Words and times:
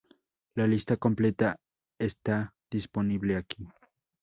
La 0.55 0.65
lista 0.65 0.97
completa 0.97 1.57
está 1.99 2.55
disponible 2.71 3.35
aquí. 3.37 3.67